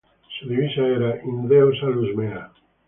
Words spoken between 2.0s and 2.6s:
mea".